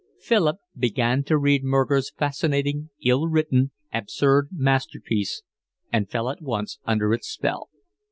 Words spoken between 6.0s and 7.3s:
fell at once under its